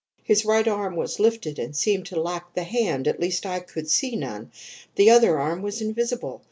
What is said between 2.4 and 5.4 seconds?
the hand at least, I could see none. The other